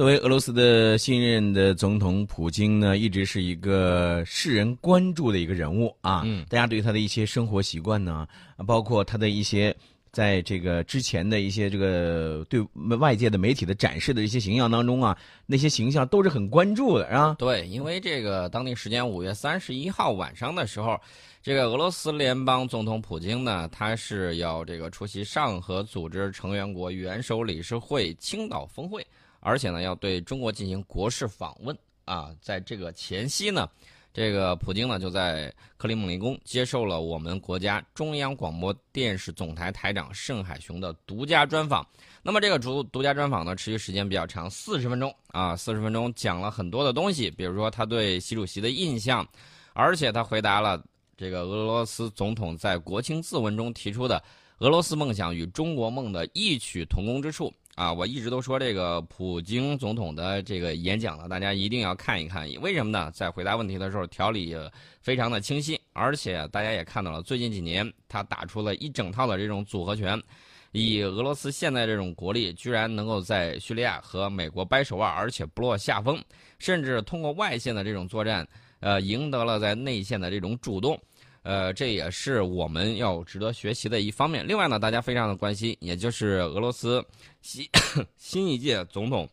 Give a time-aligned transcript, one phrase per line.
[0.00, 6.22] 作为俄罗斯的新任的总统，普京呢，一直是一个世人关注的一个人物啊。
[6.24, 8.26] 嗯，大家对他的一些生活习惯呢，
[8.66, 9.76] 包括他的一些
[10.10, 12.62] 在这个之前的一些这个对
[12.96, 17.36] 外界的媒体的展示的一些形象当中啊，那些形象都是很关注的啊。
[17.38, 20.98] 对，因为这个当地时间五月三十一号晚上的时候，
[21.42, 29.06] 这个俄罗斯联邦总统普京呢，他是要这个出席上合组织成员国元首理事会青岛峰会。
[29.40, 33.68] 而且呢，要对中国进行国事访问啊，在这个前夕呢，
[34.12, 41.86] 这个普京呢就在克里姆林宫接受了我们国家中央广播电视总台台长盛海雄的独家专访。
[42.22, 49.26] 那么这个独独家专访呢，持续时间比较长，四十分钟啊，四十分钟讲了很多的东西，比如说他对习主席的印象，
[49.72, 50.84] 而且他回答了
[51.16, 54.22] 这个俄罗斯总统在国情自文中提出的
[54.58, 57.50] 俄罗斯梦想与中国梦的异曲同工之处。
[57.76, 62.46] 啊，我一直都说这个普京总统的这个演讲呢，大家一定要看一看。
[62.60, 63.10] 为什么呢？
[63.12, 64.54] 在回答问题的时候，条理
[65.00, 70.20] 非常的清晰，而且大家也看到了，最近几年他打出了一整套的这种组合拳，
[70.72, 76.22] 以俄罗斯现在这种国力，居然能够在叙利亚和美国掰手腕，而且不落下风，
[76.58, 78.46] 甚至通过外线的这种作战，
[78.80, 81.00] 呃，赢得了在内线的这种主动。
[81.42, 84.46] 呃，这也是我们要值得学习的一方面。
[84.46, 87.02] 另外呢，大家非常的关心，也就是俄罗斯
[87.40, 87.66] 新
[88.18, 89.26] 新一届总统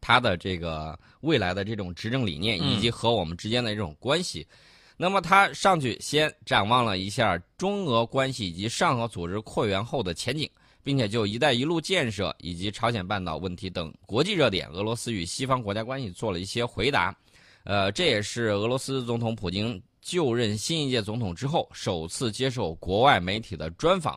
[0.00, 4.46] 他的这个未来的这种执政理念，以及和我们之间的这种关系。
[4.96, 10.48] 那么他上去先展望了一下中俄关系以及上合组织扩员后的前景，
[10.84, 17.12] 并且就“一带一路”建设以及朝鲜半岛问题等国际热点，俄罗斯与西方国家关系做了一些回答。
[17.64, 19.82] 呃，这也是俄罗斯总统普京。
[20.06, 24.16] 就任新一届总统之后，首次接受国外媒体的专访。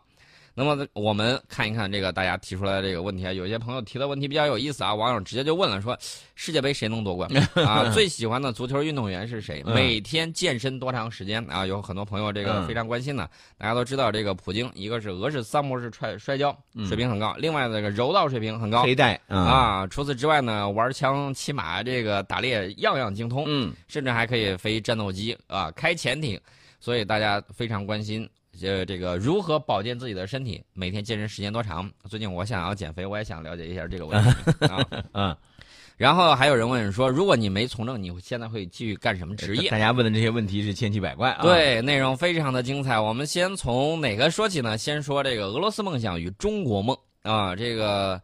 [0.60, 5.98] 那么我们看一看这个大家提出来的这个问题啊，有些朋友提的问题比较有意思啊，网友直接就问了说：
[6.36, 7.32] 世界杯谁能夺冠
[7.66, 7.90] 啊？
[7.94, 9.64] 最喜欢的足球运动员是谁？
[9.64, 11.66] 每天健身多长时间啊？
[11.66, 13.24] 有很多朋友这个非常关心的。
[13.58, 16.54] 大家都知道这个普京，一个是俄式三模式摔摔跤
[16.86, 19.88] 水平很高，另外这个柔道水平很高，黑带啊。
[19.88, 26.38] 除此之外呢，玩枪、骑马、这个打猎样样精通，嗯，甚至还可以飞战斗机啊，开潜艇，
[26.82, 28.30] 所以大家非常关心。
[28.62, 30.64] 呃，这个如何保健自己的身体？
[30.74, 31.90] 每天健身时间多长？
[32.10, 34.30] 最近我想要减肥，我也想了解一下这个问题
[34.68, 34.86] 啊。
[35.14, 35.36] 嗯，
[35.98, 39.70] 然后还有人问说，如果你没从政，你现在会继续干什么职业？
[39.70, 41.42] 大家问的这些问题是千奇百怪啊。
[41.42, 43.00] 对，内容非常的精彩。
[43.00, 44.78] 我们先从哪个说起呢？
[44.78, 47.56] 先说这个俄罗斯梦想与中国梦啊。
[47.56, 48.22] 这个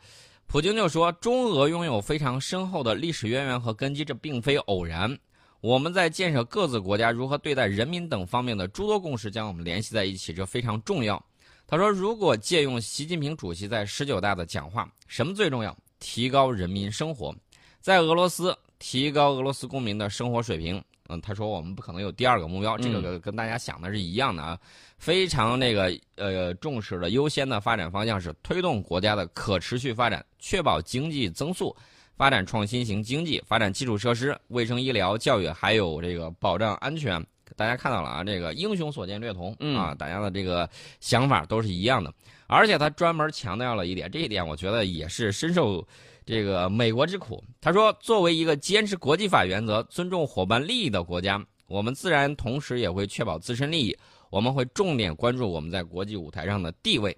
[0.48, 5.18] 普京就说，中俄拥有非常深厚的历史渊源和根基，这并非偶然。
[5.62, 11.24] 我们在建设各自国家如何对待人民等方面的诸多共识将我们联系在一起，这非常重要。
[11.68, 15.76] 他说，如果借用习近平主席在十九大的讲话，什么最重要？
[16.00, 17.36] 提高人民生活，
[17.80, 20.84] 在俄罗斯提高俄罗斯公民的生活水平。
[21.08, 24.60] 嗯，他说我们不可能有第二个目标，这个跟大家想的是一样的啊。
[24.98, 31.76] 非常那个呃重视的优先的发展方向是推动国家的可持续发展，确保经济增速。
[32.16, 37.24] 发展创新型经济，发展基础设施、卫生医疗、教育，还有这个保障安全。
[37.56, 42.14] 大家看到了啊，这个英雄所见略同啊，大家的这个想法都是一样的。
[42.48, 45.86] 而且他专门强调了一点，这一点我觉得也是深受
[46.26, 47.44] 这个美国之苦。
[47.62, 53.98] 他说，作为一个坚持国际法原则、尊重伙伴利益的国家，我们自然同时也会确保自身利益。
[54.30, 57.16] 我们会重点关注我们在国际舞台上的地位。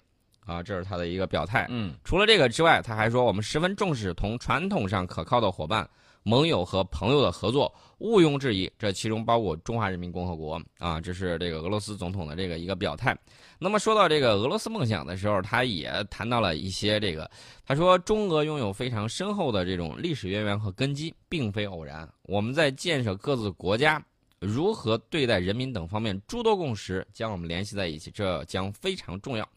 [0.48, 1.68] 啊，这是他的一个表态。
[1.70, 5.88] 嗯，除了这个之外，他还说我们十分重视同传统上可靠的伙伴、
[6.24, 10.60] 盟友和朋友的合作，毋庸置疑，这其中包括中华人民共和国。
[10.80, 13.16] 啊，这是这个俄罗斯总统的这个一个表态。
[13.60, 17.30] 那么说到这个俄罗斯梦想的时候，他也谈到了一些这个，
[17.66, 22.08] 他说中俄拥有非常深厚的这种历史渊源和根基，并非偶然。
[22.24, 24.02] 我们在建设各自国家、
[24.40, 29.48] 如何对待人民等方面诸多共识，将我们联系在一起，这将非常重要。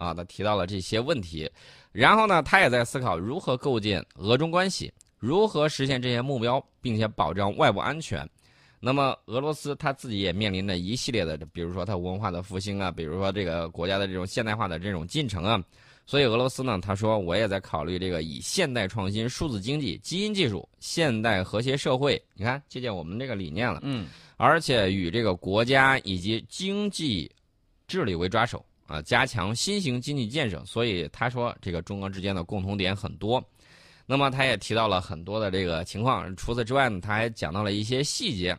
[0.00, 1.48] 啊，他提到了这些问题，
[1.92, 8.26] 然后呢，他也在思考如何构建俄中关系，如何实现这些目标，并且保障外部安全。
[8.80, 15.62] 那么，俄罗斯他自己也面临着一系列的，比如说他文化的复兴啊，比如说这个国家的这种现代化的这种进程啊。
[16.06, 23.80] 所以，俄罗斯呢，他说我也在考虑这个以现代创新、数字经济、基因技术、现代和谐社会，你看借鉴我们这个理念了。
[23.82, 24.08] 嗯，
[24.38, 27.30] 而且与这个国家以及经济
[27.86, 28.64] 治理为抓手。
[28.90, 33.40] 啊，加强新型经济建设，所以他说这个中俄之间的共同点很多。
[34.04, 36.34] 那么他也提到了很多的这个情况。
[36.34, 38.58] 除此之外呢，他还讲到了一些细节，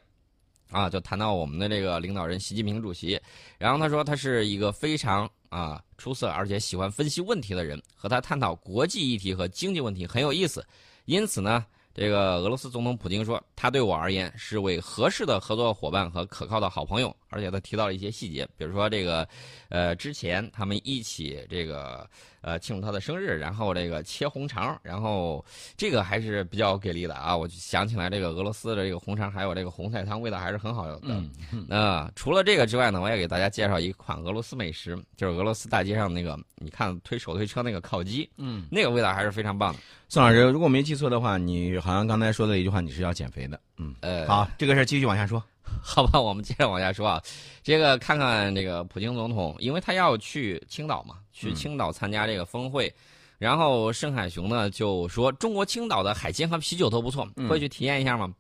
[0.70, 3.20] 啊，就谈到我们的这个领导人习近平主席。
[3.58, 10.66] 然后他说他是一个非常啊出色而且喜欢分析问题的人，和他探讨国际议题和经济问题很有意思。
[11.04, 11.66] 因此呢。
[11.94, 19.28] 这个俄罗斯总统普京说，他对我而言是位合适的合作伙伴和可靠的好朋友，而且他提到了一些细节，比如说这个，
[19.70, 22.08] 呃，之前他们一起这个。
[22.44, 25.46] 呃，庆祝他的生日，然后这个切红肠，然后
[25.78, 27.38] 这个还是比较给力的啊！
[27.38, 31.00] 我就想起来，这个俄罗斯的这个红肠还有这个红菜汤，味道还是很好的。
[31.04, 31.30] 嗯，
[31.68, 39.80] 那除了这个之外呢，我也给大家介绍一款俄罗斯美食，就是俄罗斯大街上那个，你看推手推车那个烤鸡，嗯，那个味道还是非常棒的。
[40.10, 43.60] 宋老师，如果没记错的话，你好像刚才说的一句话，你是要减肥的。
[43.78, 45.44] 嗯，呃，好，这个事儿继续往下说。
[45.82, 47.22] 好吧，我们接着往下说啊。
[47.64, 52.94] 这个看看这个普京总统，因为他要去青岛嘛，去青岛参加这个峰会。
[53.38, 58.32] 然后盛海雄呢就说：“中国青岛的海鲜和啤酒都不错，会去体验一下吗？”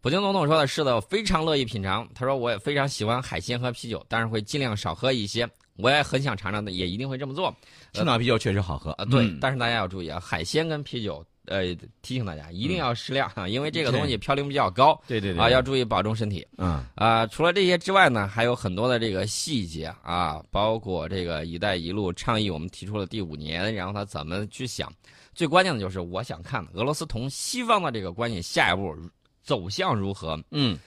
[0.00, 2.08] 普京总统说的是的，非常乐意品尝。
[2.14, 5.48] 他说：“我也非常喜欢海鲜和啤酒，但是会尽量少喝一些。
[5.76, 7.54] 我也很想尝尝的，也一定会这么做。
[7.92, 9.32] 青岛啤酒确实好喝啊，对。
[9.40, 15.00] 但是大家要注意啊，海鲜跟啤酒。”呃，提醒大家一定要适量啊，因为这个东西嘌呤比较高。
[15.06, 15.42] 对对对。
[15.42, 16.46] 啊，要注意保重身体。
[16.56, 16.84] 嗯。
[16.94, 24.92] 啊，除了这些之外呢，还有很多的这个细节啊，包括这个“一带一路”倡议，我们提出了第五年，然后他怎么去想？
[25.34, 28.94] 最关键的就是，我想看俄罗斯同西方的这个关系下一步
[29.42, 30.38] 走向如何。
[30.50, 30.78] 嗯。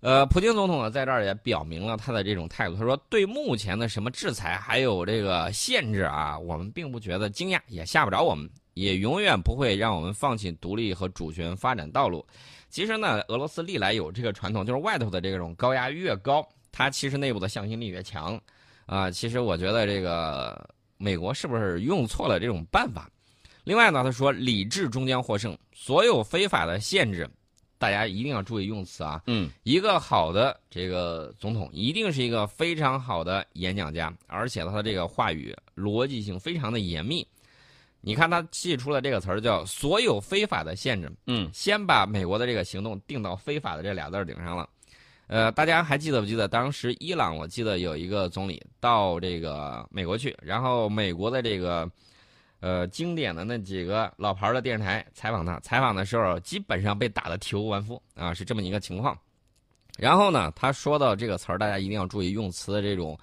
[0.00, 2.76] 呃，普京总统呢，在这儿也表明了他的这种态度。
[2.76, 8.48] 他说，对目前的什么制裁还有这个限制啊，我们并不觉得惊讶，也吓不着我们。
[8.78, 12.24] 也永远不会让我们放弃独立和主权发展道路。
[12.70, 18.40] 其实呢，俄罗斯历来有这个传统，就是外头的这种高压越高，它其实内部的向心力越强。
[18.86, 23.10] 啊，其实我觉得这个美国是不是用错了这种办法？
[23.64, 27.28] 另外呢，他说理智终将获胜，所有非法的限制，
[27.78, 29.20] 大家一定要注意用词啊。
[29.26, 37.26] 嗯，一个好的这个总统一定是一个非常好的演讲家，而且他的这个话语逻辑性非常的严密。
[38.00, 44.68] 你看他记出了这个词儿叫“所有非法的限制”，嗯，先把美国的这个行动定到“非法的”这俩字儿顶上了。
[45.26, 47.36] 呃，大家还记得不记得当时伊朗？
[47.36, 51.90] 我记得有一个总理到这个美国去，然后美国的这个
[52.60, 59.18] 呃经典的那几个老牌的电视台采访他，采访的时候基本上被打得体无完肤啊，是这么一个情况。
[59.98, 63.18] 然后呢，他说到这个词儿，大家一定要注意用词的这种。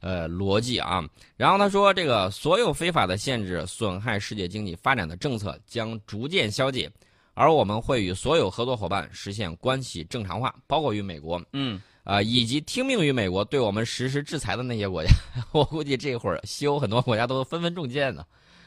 [0.00, 1.02] 呃，逻辑啊，
[1.36, 6.88] 然后他说，这个所有非法的限制损害世界经济发展的政策将逐渐消解，
[7.34, 15.10] 而我们会与所有合作伙伴实现关系正常化，包括与美国，嗯，啊，以及听命于美国对我们实施制裁的那些国家。
[15.50, 18.24] 我估计这会儿西欧很多国家都纷纷中箭呢，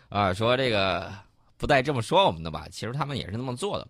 [0.09, 1.11] 啊，说这个
[1.57, 3.87] 不带这么说我们的吧，其实他们也是那么做的。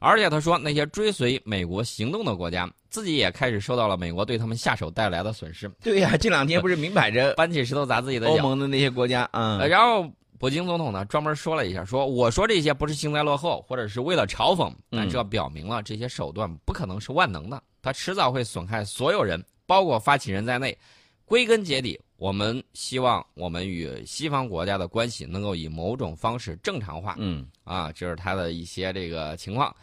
[0.00, 5.68] 而且他说，那些追随美国行动的国家，自己也开始受到了美国对他们下手带来的损失。
[5.82, 8.34] 对呀，这两天不是明摆着 搬起石头砸自己的脚。
[8.34, 9.58] 欧盟的那些国家，嗯。
[9.68, 20.76] 然后，普京总统呢专门说了一下，说我说这些不是幸灾乐祸，或者是为了嘲讽，但这表明了这些手段不可能是万能的，它迟早会损害所有人，包括发起人在内。
[21.24, 27.14] 归根结底，我们希望我们与西方国家的关系能够以某种方式正常化。
[27.16, 29.74] 嗯，啊，这是他的一些这个情况。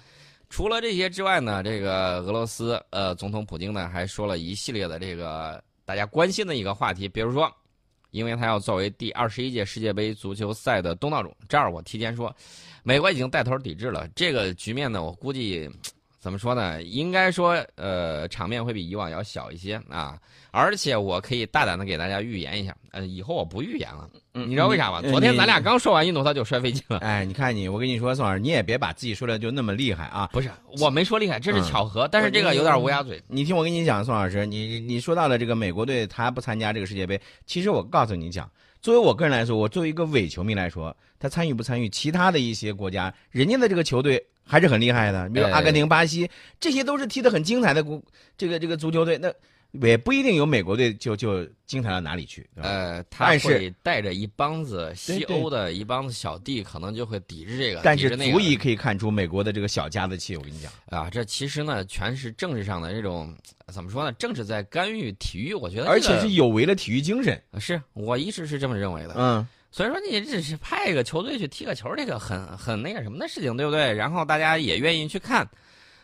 [0.50, 7.50] 除了这些之外呢，这个俄罗斯呃总统普京呢还说了一系列的这个大家关心的一个话题，比如说，
[8.12, 12.36] 因为他要作为第二十一届世界杯足球赛的东道主，这儿我提前说，
[12.84, 15.70] 美国已经带头抵制了这个局面呢，我估计。
[16.26, 16.82] 怎么说呢？
[16.82, 20.18] 应该说，呃，场面会比以往要小一些啊。
[20.50, 24.10] 而且我可以大胆的给大家预言一下，呃，以后我不预言了。
[24.34, 25.04] 嗯，你知道为啥吗？
[25.04, 26.98] 昨天咱俩刚说完印度，他就摔飞机了。
[26.98, 30.28] 哎，你看你，我跟你说，宋老师，你也别把自己说的就那么厉害啊。
[30.34, 32.08] 不是，我没说厉害，这是巧合。
[32.08, 33.22] 但是这个有点乌鸦嘴。
[33.28, 38.50] 你听我跟你讲，宋老师，你你说到了这个美国队他不参加这个世界杯，其实我告诉你讲，
[38.82, 44.26] 作为我个人来说，我作为一个伪球迷来说，他参与不参与其他的一些国家，人家的这个球队。
[44.46, 48.04] 还是很厉害的，比如阿根廷、巴西，这些都是踢得很精彩的足
[48.38, 49.34] 这个这个足球队，那
[49.86, 52.48] 也不一定有美国队就就精彩到哪里去。
[52.56, 57.82] 呃，他会带着一帮子西欧的一帮子小弟，可能就会抵制这个。
[57.84, 63.36] 但是足以可以看出美国的这个小家子气，我跟你讲啊，这其实呢，全是政治上的这种
[63.74, 64.12] 怎么说呢？
[64.14, 67.42] 政治在干预体育，我觉得而且是有违了体育精神。
[67.60, 69.16] 是我一直是这么认为的。
[69.18, 69.46] 嗯。
[69.76, 73.92] 所以说，你只是派一个球队去踢个球，这个很很那个什么的事情，对不对？
[73.92, 75.46] 然后大家也愿意去看，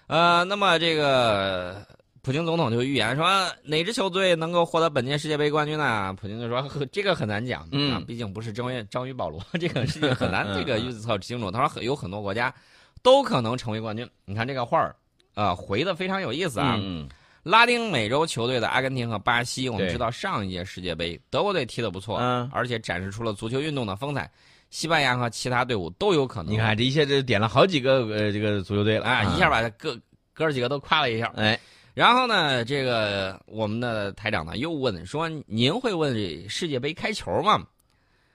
[0.08, 1.88] 呃，那么这个
[2.22, 3.26] 普京总统就预言说，
[3.64, 6.14] 哪支球队能够获得本届世界杯冠军呢？
[6.20, 7.62] 普京就说，这个很难讲
[7.94, 11.50] 啊，毕竟不是章鱼章鱼保罗，这个事情很难这个预测清楚。
[11.50, 12.54] 他说，有很多国家
[13.02, 14.06] 都可能成为冠军。
[14.26, 14.94] 你看这个画儿，
[15.34, 16.78] 啊，回的非常有意思啊。
[17.44, 22.18] 拉丁美洲球队的阿根廷和巴西，我们知道上一届世界杯德国队踢得不错，
[22.52, 24.30] 而且展示出了足球运动的风采。
[24.70, 26.54] 西班牙和其他队伍都有可能。
[26.54, 30.00] 你看这一下就点了好几个呃这个足球队了啊，一下把哥
[30.34, 31.30] 哥几个都夸了一下。
[31.36, 31.60] 哎，
[31.94, 37.62] 然后呢，这个我们的台长呢又问说：“您会问世界杯开球吗？”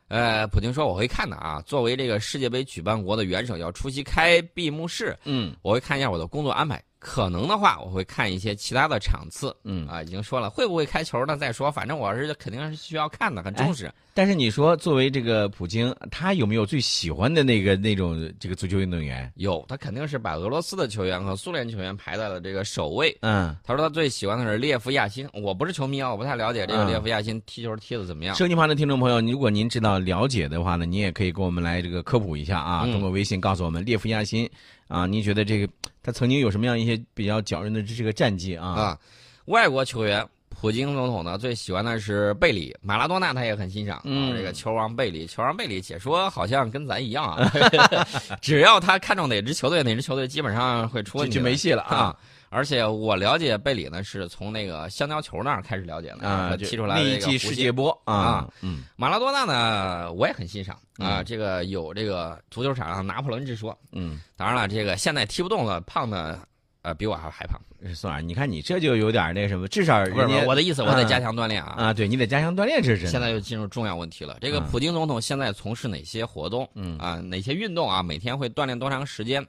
[0.08, 6.80] 呃，普京说：“我会看的啊，作为这个世界杯举办国的元首，要出席开闭幕式，嗯，我会看一下我的工作安排。
[6.98, 9.54] 可能的话，我会看一些其他的场次。
[9.64, 11.36] 嗯啊，已经说了，会不会开球呢？
[11.36, 13.92] 再说，反正我是肯定是需要看的，很重视。
[14.14, 19.30] 但是你说，作为这个普京，他有没有最喜欢的那个那种这个足球运动员？
[19.36, 23.14] 有，他肯定是把俄罗斯的球员和苏联球员排在了这个首位。
[23.20, 25.28] 嗯，他说他最喜欢的是列夫亚辛。
[25.34, 28.34] 我不是球迷啊，我不太了解这个列夫亚辛踢球踢的怎么样。
[28.34, 34.48] 收音旁的听众朋友，如果您知道了解的话呢，您也可以给我们来这个科普一下啊，通过微信告诉我们列夫亚辛
[34.88, 35.68] 啊，您觉得这个
[36.02, 38.66] 他曾经有什么样一些比较骄人的这个战绩啊？
[38.66, 38.98] 啊，
[39.46, 40.26] 外国球员。
[40.58, 44.00] 普京总统呢最喜欢的是贝里，马拉多纳他也很欣赏。
[44.04, 47.52] 嗯，这个球王贝里，球王贝里解说好像跟咱一样啊，
[48.40, 52.16] 只要他看中哪支球队，哪支球队基本上会出问题，就没戏了啊。
[52.56, 58.48] 而且我了解贝里呢，是从那个香蕉球那儿开始了解的啊，踢出来那一季世界波啊。
[58.62, 61.22] 嗯，马拉多纳呢，我也很欣赏啊。
[61.22, 63.78] 这个有这个足球场上拿破仑之说。
[63.92, 66.40] 嗯，当然了，这个现在踢不动了，胖的。
[66.80, 67.60] 呃，比我还还胖，
[67.96, 71.92] 宋老师，你看你这就有点那什么，至少不是我的意思，我得加强锻炼啊啊！
[71.92, 74.38] 对你得加强锻炼，这是现在又进入重要问题了。
[74.40, 76.70] 这个普京总统现在从事哪些活动？
[76.76, 78.04] 嗯啊，哪些运动啊？
[78.04, 79.44] 每天会锻炼多长时间？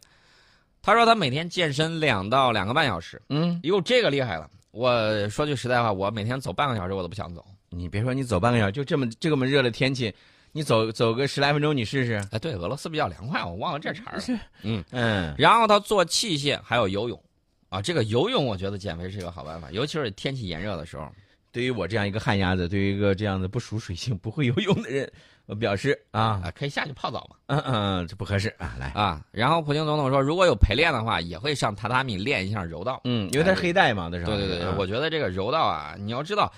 [0.87, 3.21] 他说他每天健身两到两个半小时。
[3.27, 4.49] 嗯，哟，这个厉害了！
[4.71, 7.45] 我说句实在话，我每天走半个小时我都不想走。
[7.71, 10.15] 你别说你走半个小时，就这么这么热的天气，
[10.53, 12.25] 你走走个十来分钟，你试试。
[12.31, 14.17] 哎，对，俄罗斯比较凉快，我忘了这茬儿。
[14.61, 17.21] 嗯嗯，然后他做器械，还有游泳。
[17.67, 21.05] 啊，这个游泳我觉得减肥是一个好办法，尤其是天气炎热的时候。
[21.51, 25.11] 对于我这样一个旱鸭子，对于一个这样的不熟水性、不会游泳的人，
[25.47, 27.35] 我表示啊，可以下去泡澡嘛。
[27.47, 29.25] 嗯嗯，这不合适啊，来啊。
[29.31, 33.01] 然后普京总统说，如果有陪练的话，也会上榻榻米练一下柔道。
[33.05, 34.25] 嗯，因为他是黑带嘛，那是。
[34.25, 36.51] 对对对，我觉得这个柔道啊，你要知道，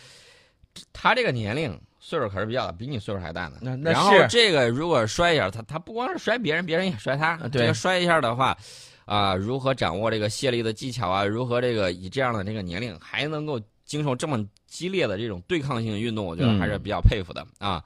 [0.92, 3.58] 他这个年龄岁数可是比较大，比你岁数还大呢。
[3.62, 7.38] 那那然后这个如果摔一下，他他不光是摔别人，别人也摔他。
[7.50, 8.58] 对，这个摔一下的话。
[9.06, 11.26] 啊，如何掌握这个卸力的技巧啊？
[11.26, 16.24] 如何这个以这样的这个年龄还能够经受这么激烈的这种对抗性运动？
[16.24, 17.84] 我觉得还是比较佩服的啊。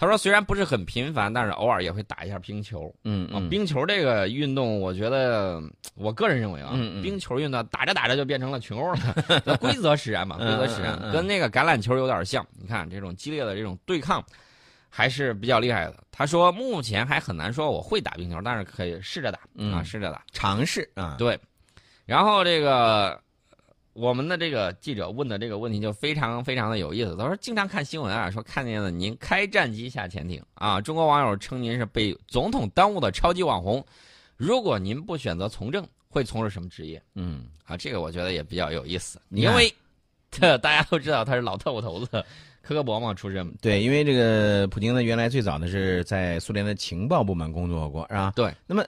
[0.00, 2.92] 他说，虽然不是很频繁，但是偶尔也会打一下冰球。
[3.04, 5.62] 嗯啊，冰球这个运动，我觉得
[5.94, 6.70] 我个人认为啊，
[7.02, 9.56] 冰球运动打着打着就变成了群殴了。
[9.60, 12.44] 规则使然嘛，规则使然，跟那个橄榄球有点像。
[12.58, 14.24] 你看这种激烈的这种对抗。
[14.92, 16.02] 还是比较厉害的。
[16.10, 19.38] 他说，目前还很难说我会打冰球，但是可以试着打
[19.72, 21.14] 啊，试着打，尝试啊。
[21.16, 21.38] 对。
[22.06, 23.16] 然后这个
[23.92, 27.16] 我们的这个记者问的这个问题就非常非常的有意思。
[27.16, 30.80] 他说，经常看新闻啊，说看见了您开战机下潜艇啊。
[30.80, 33.84] 中国网友称您是被总统耽误的超级网红。
[34.36, 37.02] 如果您不选择从政，会从事什么职业？
[37.14, 39.72] 嗯，啊，这个我觉得也比较有意思，因为
[40.30, 42.24] 这大家都知道他是老特务头子。
[42.62, 48.32] 科克伯嘛出身，对，因为这个普京呢，原来最早呢是在苏联的情报部门工作过，是吧？
[48.36, 48.54] 对。
[48.66, 48.84] 那么，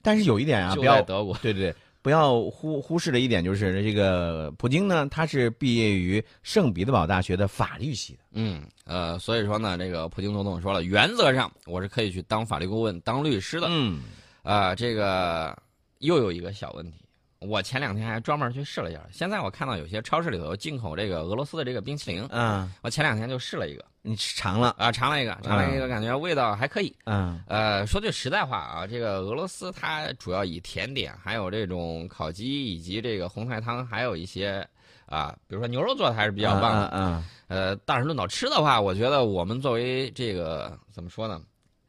[0.00, 1.74] 但是有一点啊，不要德国，对对对，
[2.06, 8.20] 不要忽忽视的一点就是这个普京呢，他是毕业于圣彼得堡大学的法律系的。
[8.30, 13.66] 嗯，呃，所以说呢，这个普京总统说了，原则上我是可以去当法律顾问、当律师的。
[13.68, 14.02] 嗯，
[14.44, 15.60] 啊，这个
[15.98, 16.98] 又有一个小问题。
[17.46, 24.90] 我前两天还专门去试了一下，现在我看到有些超市里头进口这个俄罗斯的这个冰淇淋，嗯，我前两天就试了一个，你尝了啊？
[24.90, 34.66] 尝了一个，尝了一个，感觉味道还可以，嗯，呃，说句实在话啊，这个俄罗斯它主要以甜点，还有这种烤鸡以及这个红菜汤，还有一些
[35.06, 41.40] 啊，比如说牛肉做的还是比较棒的，嗯，呃，但是论到吃的话，我觉得我们作为这个怎么说呢？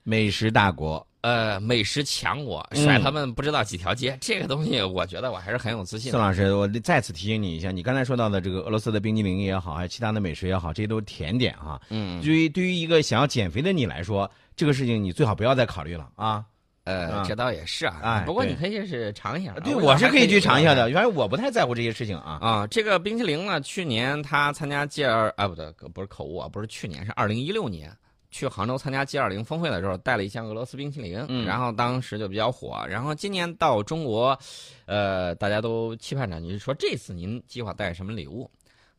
[0.04, 6.12] 美食大国，呃，美食强我，甩他们不知道几条街，这个东西我觉得我还是很有自信。
[6.12, 11.82] 宋老师，我再次提醒你一下，你刚才说到的这个俄罗斯的冰激凌也好，还有其他的美食也好，这些都是甜点啊。
[11.90, 12.22] 嗯。
[12.22, 16.46] 对于对于一个想要减肥的你来说，这个事情你最好不要再考虑了啊。
[16.86, 18.00] 呃，这倒也是啊。
[18.02, 19.54] 哎，不过你可以是尝一下。
[19.56, 22.40] 对，我是可以去尝一下的，原来我不太在乎这些事情啊。
[22.42, 27.92] 啊，这个冰淇淋呢，去年他参加 G 二啊，不对，不是口误啊，不是去年，是二零一六年。
[28.38, 32.86] 去杭州参加 G 二零峰会的时候，带了一箱俄罗斯冰淇淋，嗯，然后当时就比较火。
[32.88, 34.38] 然后今年到中国，
[34.86, 38.48] 呃，大家都期盼着，你说这次您计划带什么礼物？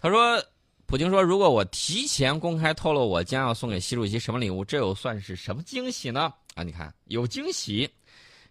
[0.00, 0.42] 他说，
[0.86, 6.32] 普京说，如果我提前公开透露我将要送给习主席什么礼物，这又算是什么惊喜呢？
[6.56, 7.88] 啊，你看有惊喜，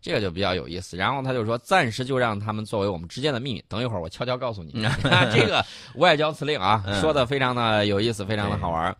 [0.02, 0.96] 这个就比较有意思。
[0.96, 4.72] 然后他就说，暂时就让他们作为我们之间的秘密，等一会儿我悄悄告诉你。
[5.36, 5.66] 这个
[5.96, 8.96] 外交辞令啊，说的非常的有意思，非常的好玩。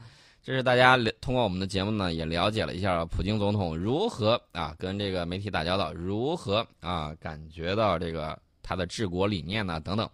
[0.48, 10.10] 这是大家了通过我们的节目呢，也了解了一下普京总统如何啊跟这个媒体打交道，如何啊感觉到这个他的治国理念呢等等。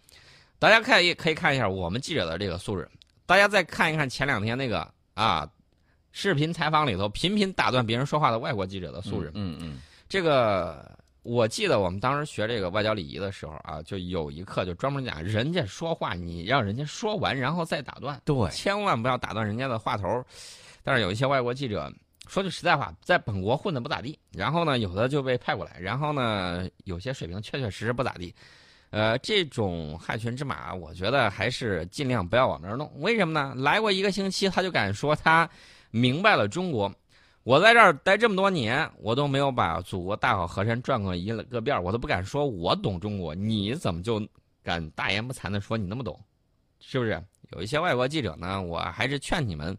[0.58, 2.90] 大家看也可以看一下我们记者的这个素质。
[3.28, 5.48] 大家再看一看前两天那个啊
[6.12, 9.30] 视频采访里头频频打断别人说话的外国记者的素质。
[9.36, 9.78] 嗯嗯，
[10.10, 20.06] 这个我记得我们当时学这个外交礼仪的时候啊，就有一课就专门讲人家说话，你让人家说完然后再打断，对，千万不要打断人家的话头。
[20.84, 21.89] 但是有一些外国记者
[22.27, 28.36] 说句实在话，在本国混的不咋地，然后呢有的就被派过来，然后呢有些水平确确实实不咋地。
[28.89, 32.92] 呃，这种害群之马，我觉得还是尽量不要往那儿弄。
[33.00, 33.56] 为什么呢？
[33.56, 35.50] 来过一个星期，他就敢说他
[35.89, 36.94] 明白了中国。
[37.44, 43.36] 我在这儿待这么多年，我都没有把祖国大好河山转过一个遍我都不敢说我懂中国。
[43.36, 44.26] 你怎么就
[44.64, 46.20] 敢大言不惭的说你那么懂？
[46.80, 47.22] 是不是？
[47.52, 49.78] 有一些外国记者呢，我还是劝你们，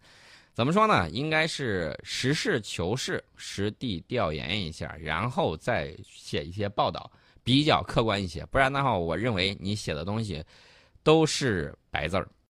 [0.53, 1.09] 怎么说呢？
[1.11, 7.11] 应该是实事求是，实地调研一下，然后再写一些报道。
[7.43, 10.43] 比较客观一些，不然的话，我认为你写的东西
[11.03, 12.27] 都是白字儿。